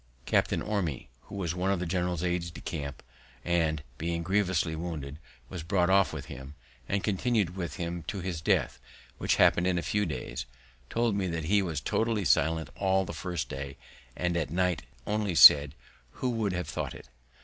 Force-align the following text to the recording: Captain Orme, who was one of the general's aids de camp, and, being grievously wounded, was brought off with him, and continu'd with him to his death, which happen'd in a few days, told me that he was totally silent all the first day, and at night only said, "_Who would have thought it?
Captain 0.25 0.63
Orme, 0.63 1.05
who 1.25 1.35
was 1.35 1.53
one 1.53 1.69
of 1.69 1.79
the 1.79 1.85
general's 1.85 2.23
aids 2.23 2.49
de 2.49 2.59
camp, 2.59 3.03
and, 3.45 3.83
being 3.99 4.23
grievously 4.23 4.75
wounded, 4.75 5.19
was 5.47 5.61
brought 5.61 5.91
off 5.91 6.11
with 6.11 6.25
him, 6.25 6.55
and 6.89 7.03
continu'd 7.03 7.55
with 7.55 7.75
him 7.75 8.01
to 8.07 8.19
his 8.19 8.41
death, 8.41 8.79
which 9.19 9.35
happen'd 9.35 9.67
in 9.67 9.77
a 9.77 9.83
few 9.83 10.07
days, 10.07 10.47
told 10.89 11.13
me 11.13 11.27
that 11.27 11.43
he 11.45 11.61
was 11.61 11.79
totally 11.79 12.25
silent 12.25 12.71
all 12.75 13.05
the 13.05 13.13
first 13.13 13.47
day, 13.47 13.77
and 14.15 14.35
at 14.35 14.49
night 14.49 14.81
only 15.05 15.35
said, 15.35 15.75
"_Who 16.15 16.31
would 16.31 16.53
have 16.53 16.67
thought 16.67 16.95
it? 16.95 17.07